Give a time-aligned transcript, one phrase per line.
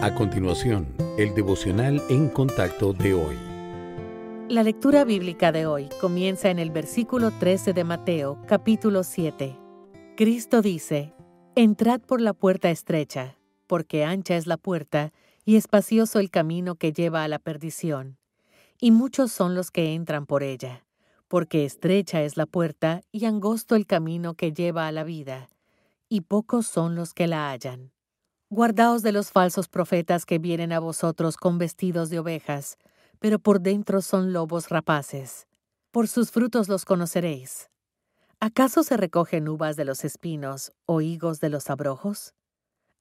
[0.00, 3.36] A continuación, el devocional en contacto de hoy.
[4.48, 9.58] La lectura bíblica de hoy comienza en el versículo 13 de Mateo, capítulo 7.
[10.16, 11.14] Cristo dice,
[11.56, 15.12] Entrad por la puerta estrecha, porque ancha es la puerta
[15.44, 18.18] y espacioso el camino que lleva a la perdición,
[18.78, 20.86] y muchos son los que entran por ella,
[21.26, 25.48] porque estrecha es la puerta y angosto el camino que lleva a la vida,
[26.08, 27.90] y pocos son los que la hallan.
[28.50, 32.78] Guardaos de los falsos profetas que vienen a vosotros con vestidos de ovejas,
[33.18, 35.46] pero por dentro son lobos rapaces.
[35.90, 37.68] Por sus frutos los conoceréis.
[38.40, 42.32] ¿Acaso se recogen uvas de los espinos o higos de los abrojos?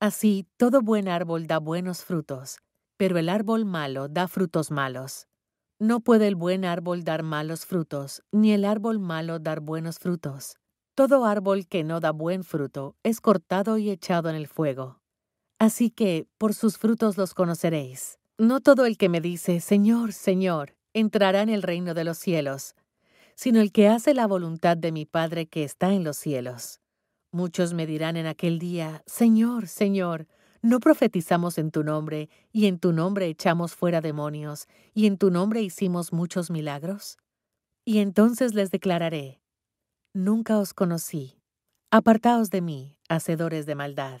[0.00, 2.56] Así, todo buen árbol da buenos frutos,
[2.96, 5.26] pero el árbol malo da frutos malos.
[5.78, 10.56] No puede el buen árbol dar malos frutos, ni el árbol malo dar buenos frutos.
[10.94, 15.03] Todo árbol que no da buen fruto es cortado y echado en el fuego.
[15.58, 18.18] Así que por sus frutos los conoceréis.
[18.38, 22.74] No todo el que me dice, Señor, Señor, entrará en el reino de los cielos,
[23.36, 26.80] sino el que hace la voluntad de mi Padre que está en los cielos.
[27.30, 30.26] Muchos me dirán en aquel día, Señor, Señor,
[30.62, 35.30] ¿no profetizamos en tu nombre, y en tu nombre echamos fuera demonios, y en tu
[35.30, 37.18] nombre hicimos muchos milagros?
[37.84, 39.40] Y entonces les declararé,
[40.12, 41.40] Nunca os conocí.
[41.90, 44.20] Apartaos de mí, hacedores de maldad.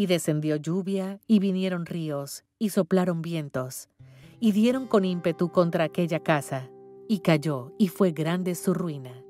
[0.00, 3.90] y descendió lluvia, y vinieron ríos, y soplaron vientos,
[4.40, 6.70] y dieron con ímpetu contra aquella casa,
[7.06, 9.22] y cayó, y fue grande su ruina.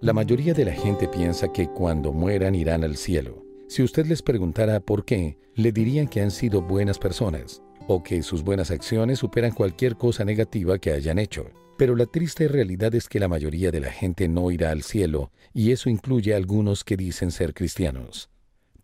[0.00, 3.44] La mayoría de la gente piensa que cuando mueran irán al cielo.
[3.68, 8.22] Si usted les preguntara por qué, le dirían que han sido buenas personas, o que
[8.22, 11.50] sus buenas acciones superan cualquier cosa negativa que hayan hecho.
[11.76, 15.32] Pero la triste realidad es que la mayoría de la gente no irá al cielo,
[15.52, 18.30] y eso incluye a algunos que dicen ser cristianos.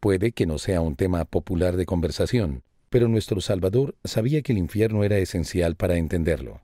[0.05, 4.59] Puede que no sea un tema popular de conversación, pero nuestro Salvador sabía que el
[4.59, 6.61] infierno era esencial para entenderlo.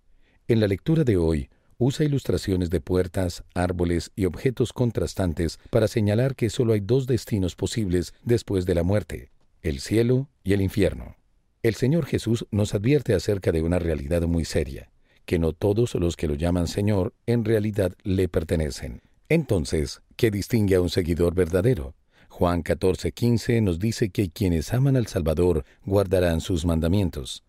[0.46, 6.36] En la lectura de hoy, usa ilustraciones de puertas, árboles y objetos contrastantes para señalar
[6.36, 9.30] que solo hay dos destinos posibles después de la muerte,
[9.62, 11.16] el cielo y el infierno.
[11.62, 14.90] El Señor Jesús nos advierte acerca de una realidad muy seria,
[15.24, 19.00] que no todos los que lo llaman Señor en realidad le pertenecen.
[19.30, 21.94] Entonces, ¿qué distingue a un seguidor verdadero?
[22.40, 27.44] Juan 14:15 nos dice que quienes aman al Salvador guardarán sus mandamientos.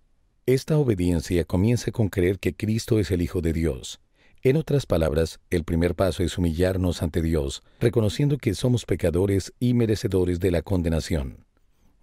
[0.45, 4.01] Esta obediencia comienza con creer que Cristo es el Hijo de Dios.
[4.43, 9.75] En otras palabras, el primer paso es humillarnos ante Dios, reconociendo que somos pecadores y
[9.75, 11.45] merecedores de la condenación.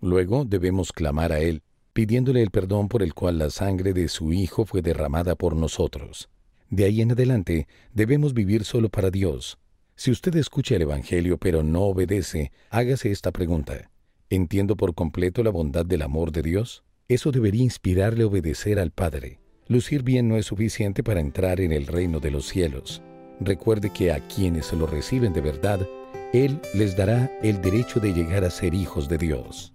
[0.01, 1.61] Luego debemos clamar a Él,
[1.93, 6.31] pidiéndole el perdón por el cual la sangre de su Hijo fue derramada por nosotros.
[6.71, 9.59] De ahí en adelante debemos vivir solo para Dios,
[9.99, 13.91] si usted escucha el Evangelio pero no obedece, hágase esta pregunta.
[14.31, 16.85] ¿Entiendo por completo la bondad del amor de Dios?
[17.09, 19.41] Eso debería inspirarle a obedecer al Padre.
[19.67, 23.03] Lucir bien no es suficiente para entrar en el reino de los cielos.
[23.41, 25.85] Recuerde que a quienes lo reciben de verdad,
[26.33, 29.75] Él les dará el derecho de llegar a ser hijos de Dios.